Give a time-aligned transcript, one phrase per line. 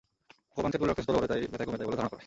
[0.51, 2.19] Acupuncture করলে রক্তসঞ্চালন বাড়ে তাই ব্যথা কমে যায় বলে ধারণা করা হয়।